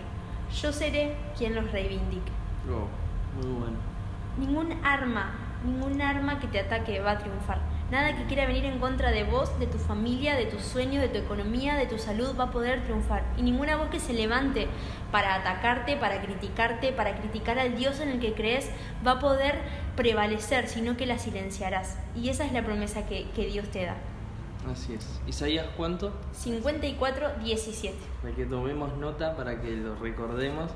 Yo 0.62 0.73
seré 0.73 1.14
quien 1.37 1.55
los 1.55 1.71
reivindique. 1.71 2.33
Oh, 2.66 2.88
muy 3.37 3.61
bueno. 3.61 3.77
Ningún 4.38 4.73
arma, 4.83 5.35
ningún 5.64 6.01
arma 6.01 6.40
que 6.40 6.47
te 6.47 6.59
ataque 6.59 7.01
va 7.01 7.12
a 7.12 7.19
triunfar. 7.19 7.61
Nada 7.90 8.16
que 8.16 8.25
quiera 8.25 8.47
venir 8.47 8.64
en 8.64 8.79
contra 8.79 9.11
de 9.11 9.25
vos, 9.25 9.59
de 9.59 9.66
tu 9.66 9.77
familia, 9.77 10.37
de 10.37 10.47
tus 10.47 10.62
sueños, 10.62 11.03
de 11.03 11.09
tu 11.09 11.19
economía, 11.19 11.75
de 11.75 11.87
tu 11.87 11.99
salud 11.99 12.35
va 12.38 12.45
a 12.45 12.51
poder 12.51 12.83
triunfar. 12.85 13.25
Y 13.37 13.43
ninguna 13.43 13.77
voz 13.77 13.88
que 13.90 14.01
se 14.01 14.14
levante 14.14 14.69
para 15.12 15.35
atacarte, 15.35 15.97
para 15.97 16.23
criticarte, 16.23 16.93
para 16.93 17.16
criticar 17.16 17.59
al 17.59 17.77
Dios 17.77 18.01
en 18.01 18.09
el 18.09 18.21
que 18.21 18.33
crees, 18.33 18.71
va 19.07 19.12
a 19.12 19.19
poder 19.19 19.59
prevalecer, 19.97 20.69
sino 20.69 20.97
que 20.97 21.05
la 21.05 21.19
silenciarás. 21.19 21.99
Y 22.16 22.31
esa 22.31 22.47
es 22.47 22.53
la 22.53 22.64
promesa 22.64 23.07
que, 23.07 23.29
que 23.35 23.47
Dios 23.47 23.69
te 23.69 23.85
da. 23.85 23.97
Así 24.68 24.94
es. 24.94 25.07
Isaías, 25.27 25.66
¿cuánto? 25.77 26.12
54, 26.33 27.38
17. 27.42 27.96
Para 28.23 28.35
que 28.35 28.46
tomemos 28.46 28.96
nota, 28.99 29.37
para 29.37 29.61
que 29.61 29.70
lo 29.73 29.94
recordemos. 29.96 30.70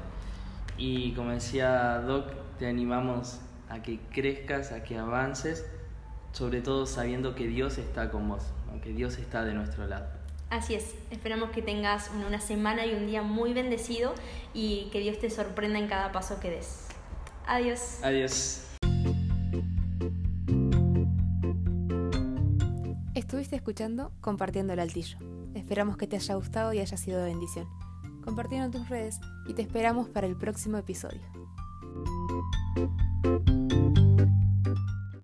Y 0.79 1.13
como 1.13 1.31
decía 1.31 2.01
Doc, 2.01 2.33
te 2.59 2.67
animamos 2.67 3.41
a 3.69 3.83
que 3.83 4.01
crezcas, 4.13 4.73
a 4.73 4.83
que 4.83 4.99
avances, 4.99 5.67
sobre 6.33 6.61
todo 6.61 6.87
sabiendo 6.87 7.35
que 7.35 7.47
Dios 7.47 7.79
está 7.79 8.11
con 8.11 8.29
vos, 8.29 8.45
que 8.83 8.93
Dios 8.93 9.19
está 9.19 9.45
de 9.45 9.55
nuestro 9.55 9.87
lado. 9.87 10.07
Así 10.51 10.75
es, 10.75 10.95
esperamos 11.11 11.51
que 11.51 11.63
tengas 11.63 12.11
una 12.15 12.41
semana 12.41 12.87
y 12.87 12.95
un 12.95 13.07
día 13.07 13.23
muy 13.23 13.55
bendecido 13.55 14.15
y 14.53 14.89
que 14.93 15.01
Dios 15.01 15.19
te 15.19 15.31
sorprenda 15.31 15.79
en 15.79 15.89
cada 15.89 16.13
paso 16.13 16.39
que 16.41 16.51
des. 16.51 16.87
Adiós. 17.47 17.99
Adiós. 18.03 18.74
Estuviste 23.45 23.57
escuchando 23.57 24.11
Compartiendo 24.23 24.73
el 24.73 24.81
Altillo. 24.81 25.19
Esperamos 25.55 25.99
que 25.99 26.07
te 26.07 26.17
haya 26.17 26.35
gustado 26.35 26.73
y 26.73 26.79
haya 26.79 26.97
sido 26.97 27.19
de 27.19 27.27
bendición. 27.27 27.69
Compartilo 28.25 28.65
en 28.65 28.71
tus 28.71 28.89
redes 28.89 29.21
y 29.47 29.53
te 29.53 29.61
esperamos 29.61 30.09
para 30.09 30.27
el 30.27 30.35
próximo 30.35 30.79
episodio. 30.79 31.21